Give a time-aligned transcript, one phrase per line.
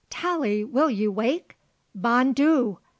[0.09, 1.59] Tallie, will you wake!
[1.95, 2.79] _Bon Dieu!